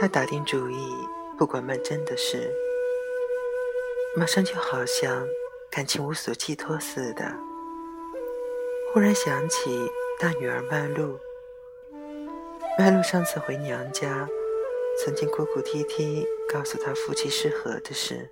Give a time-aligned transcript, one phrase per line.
[0.00, 0.94] 他打定主意，
[1.36, 2.54] 不管曼桢的事，
[4.14, 5.26] 马上就好像
[5.68, 7.24] 感情无所寄托似的。
[8.92, 9.90] 忽然想起
[10.20, 11.18] 大女儿曼璐，
[12.78, 14.28] 曼璐上次回娘家，
[15.04, 18.30] 曾经哭哭啼啼告诉他夫妻失和的事，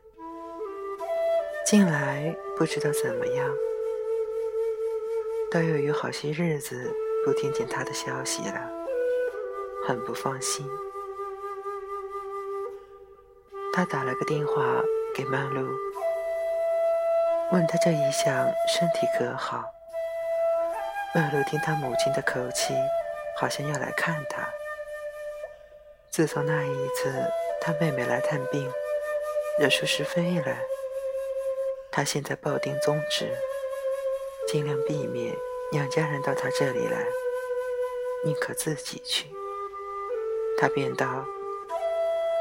[1.66, 3.52] 近来不知道怎么样，
[5.50, 8.70] 倒又有好些日子不听见她的消息了，
[9.84, 10.64] 很不放心。
[13.76, 14.82] 他打了个电话
[15.14, 15.68] 给曼璐，
[17.52, 19.70] 问他这一向身体可好。
[21.14, 22.72] 曼璐听他母亲的口气，
[23.38, 24.48] 好像要来看他。
[26.10, 27.12] 自从那一次
[27.60, 28.66] 他妹妹来探病，
[29.58, 30.56] 惹出是非来，
[31.92, 33.30] 他现在抱定宗旨，
[34.48, 35.36] 尽量避免
[35.70, 37.04] 娘家人到他这里来，
[38.24, 39.26] 宁可自己去。
[40.58, 41.26] 他便道。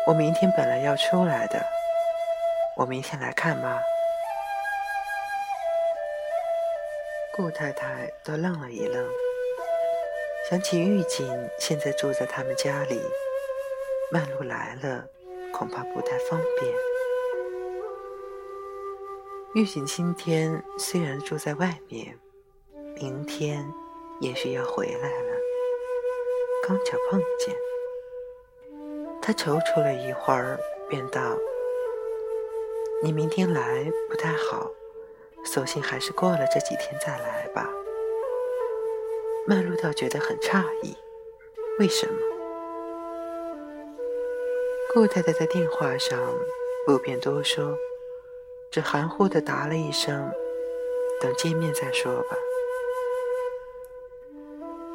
[0.08, 1.66] 我明天本来要出来的，
[2.78, 3.82] 我明天来看妈。
[7.36, 9.04] 顾太太都愣了一愣，
[10.48, 13.02] 想起玉锦现在住在他们家里，
[14.12, 15.04] 曼璐来了
[15.52, 16.72] 恐怕不太方便。
[19.56, 22.16] 玉锦今天虽然住在外面，
[22.94, 23.66] 明天
[24.22, 25.36] 也许要回来了，
[26.68, 27.56] 刚巧碰见。
[29.26, 31.20] 他踌躇了一会儿，便道
[33.02, 34.70] ：“你明天来不太好，
[35.44, 37.68] 索性还是过了这几天再来吧。”
[39.48, 40.96] 曼璐倒觉得很诧异，
[41.80, 42.20] 为什么？
[44.94, 46.20] 顾太太在电话上
[46.86, 47.76] 不便多说，
[48.70, 50.32] 只含糊的答了一声
[51.20, 52.38] ：“等见面再说吧。”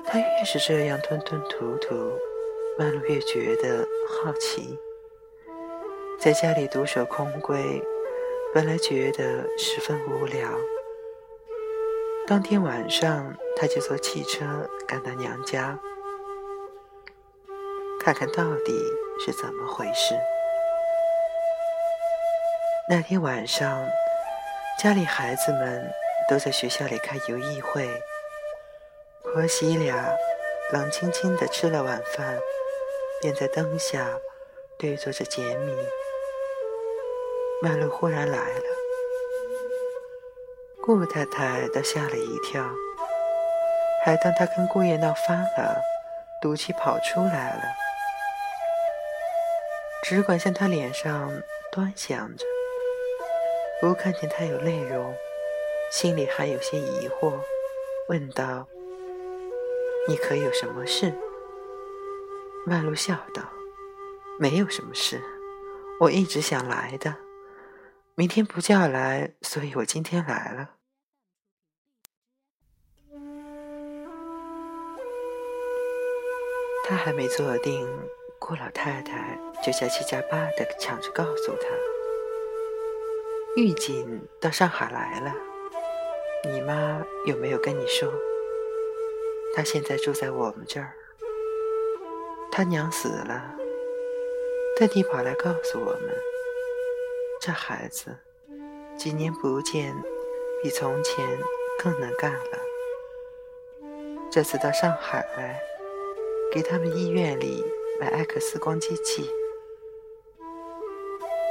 [0.07, 2.17] 他越是这样吞吞吐吐。
[2.81, 4.79] 曼璐越觉得好奇，
[6.19, 7.83] 在家里独守空闺，
[8.55, 10.49] 本来觉得十分无聊。
[12.27, 15.79] 当天晚上，他就坐汽车赶到娘家，
[18.03, 18.73] 看看到底
[19.27, 20.15] 是怎么回事。
[22.89, 23.87] 那天晚上，
[24.83, 25.85] 家里孩子们
[26.31, 27.87] 都在学校里开游艺会，
[29.23, 30.17] 婆媳俩
[30.73, 32.39] 冷清清的吃了晚饭。
[33.21, 34.19] 便在灯下
[34.79, 35.77] 对坐着解谜。
[37.63, 38.65] 曼璐忽然来了，
[40.83, 42.65] 顾太太倒吓了一跳，
[44.05, 45.83] 还当他跟顾爷闹翻了，
[46.41, 47.63] 赌气跑出来了。
[50.03, 51.31] 只管向他脸上
[51.71, 52.47] 端详着，
[53.81, 55.15] 不看见他有泪容，
[55.93, 57.35] 心里还有些疑惑，
[58.09, 58.67] 问道
[60.09, 61.13] ：“你可有什么事？”
[62.67, 63.43] 曼璐笑道
[64.39, 65.21] ：“没有什么事，
[65.99, 67.17] 我一直想来的。
[68.15, 70.75] 明天不叫来，所以我今天来了。”
[76.87, 77.89] 他还没坐定，
[78.39, 81.69] 顾老太太就加七加八的抢着告诉他
[83.57, 85.35] ：“玉锦到上海来了，
[86.45, 88.13] 你妈有没有跟你说？
[89.57, 90.95] 她现在住在我们这儿。”
[92.53, 93.57] 他娘死了，
[94.77, 96.15] 特地跑来告诉我们，
[97.41, 98.15] 这孩子
[98.97, 99.95] 几年不见，
[100.63, 101.25] 比从前
[101.83, 102.59] 更能干了。
[104.31, 105.61] 这次到上海来，
[106.53, 107.65] 给他们医院里
[108.01, 109.31] 买 X 光机器。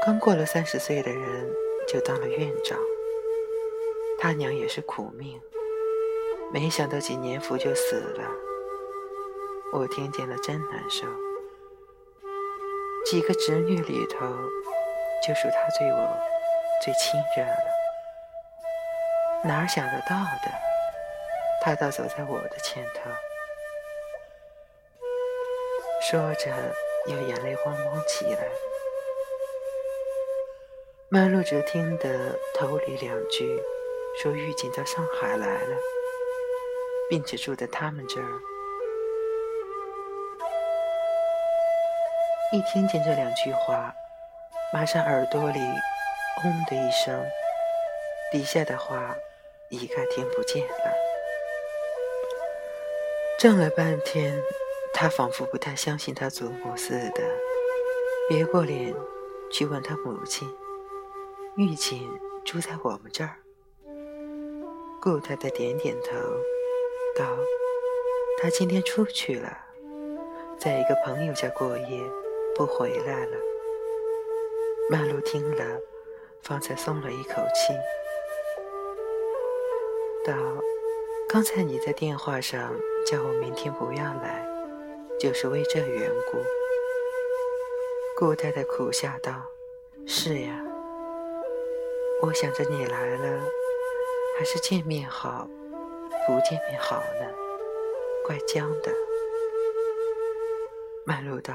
[0.05, 1.49] 刚过了三十岁的人
[1.87, 2.77] 就当了院长，
[4.17, 5.41] 他娘也是苦命，
[6.53, 8.48] 没想到几年福就死了。
[9.71, 11.05] 我听见了，真难受。
[13.05, 14.25] 几个侄女里头，
[15.25, 16.17] 就属她对我
[16.83, 17.69] 最亲热了。
[19.45, 20.51] 哪儿想得到的，
[21.61, 23.09] 她倒走在我的前头。
[26.09, 26.51] 说着，
[27.05, 28.49] 又眼泪汪汪起来。
[31.09, 33.61] 曼璐只听得头里两句，
[34.21, 35.77] 说玉锦到上海来了，
[37.09, 38.39] 并且住在他们这儿。
[42.51, 43.93] 一听见这两句话，
[44.73, 45.59] 马上耳朵里
[46.43, 47.23] “嗡”的一声，
[48.31, 49.15] 底下的话
[49.69, 50.93] 一概听不见了。
[53.37, 54.41] 怔了半天，
[54.95, 57.21] 他仿佛不太相信他祖母似的，
[58.27, 58.95] 别过脸
[59.51, 60.49] 去问他母亲
[61.55, 62.09] ：“玉锦
[62.43, 63.35] 住在我们这儿？”
[64.99, 66.17] 顾太太点点头，
[67.15, 67.25] 道
[68.41, 69.55] ：“她今天出去了，
[70.57, 72.01] 在一个朋友家过夜。”
[72.59, 73.37] 不回来了。
[74.89, 75.63] 曼璐听了，
[76.41, 77.73] 方才松了一口气，
[80.25, 80.35] 道
[81.29, 82.75] ：“刚才你在电话上
[83.05, 84.45] 叫我明天不要来，
[85.17, 86.37] 就是为这缘故。”
[88.19, 89.31] 顾太太苦笑道
[90.05, 90.61] ：“是呀，
[92.21, 93.41] 我想着你来了，
[94.37, 95.47] 还是见面好，
[96.27, 97.33] 不见面好呢，
[98.27, 98.91] 怪僵的。”
[101.07, 101.53] 曼璐道：“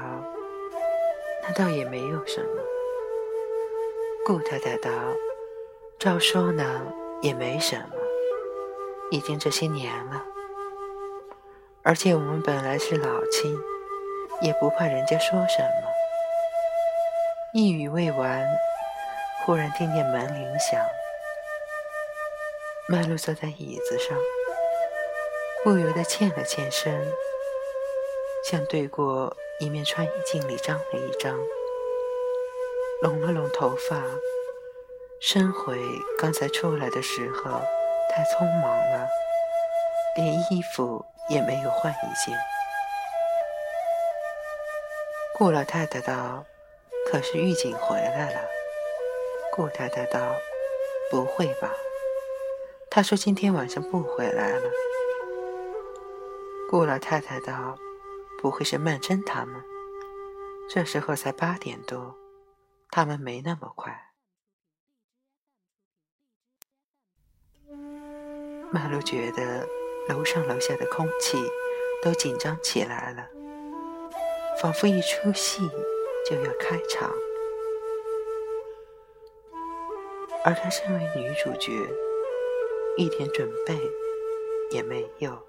[1.47, 2.61] 那倒也没有什么。”
[4.25, 4.89] 顾太太道
[5.99, 6.81] ：“照说呢，
[7.21, 7.95] 也没什么，
[9.11, 10.25] 已经这些年了，
[11.83, 13.55] 而且我们本来是老亲，
[14.41, 15.89] 也不怕人家说什么。”
[17.53, 18.45] 一语未完，
[19.45, 20.83] 忽然听见门铃响。
[22.89, 24.17] 曼璐坐在椅子上，
[25.63, 27.01] 不由得欠了欠身，
[28.55, 31.37] 向对过一面穿衣镜里张了一张。
[33.01, 34.01] 拢了拢头发，
[35.19, 35.77] 深悔
[36.17, 37.51] 刚才出来的时候
[38.09, 39.09] 太匆忙了，
[40.15, 42.33] 连衣服也没有换一件。
[45.37, 46.45] 顾老太太道
[47.11, 48.39] ：“可是玉锦回来了。”
[49.51, 50.17] 顾太太道
[51.11, 51.73] ：“不会吧？
[52.89, 54.71] 他说今天晚上不回来了。”
[56.71, 57.77] 顾老太太道
[58.41, 59.63] ：“不会是曼桢他们？
[60.69, 62.15] 这时候才八点多。”
[62.91, 64.13] 他们没那么快。
[68.71, 69.67] 曼璐觉得
[70.07, 71.37] 楼上楼下的空气
[72.01, 73.27] 都紧张起来了，
[74.61, 75.67] 仿佛一出戏
[76.29, 77.11] 就要开场，
[80.45, 81.73] 而她身为女主角，
[82.95, 83.77] 一点准备
[84.71, 85.45] 也没有，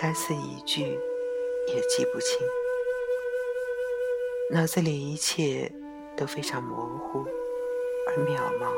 [0.00, 0.98] 台词一句
[1.66, 2.38] 也记不清。
[4.50, 5.70] 脑子里一切
[6.16, 7.26] 都非常模糊
[8.06, 8.72] 而渺茫。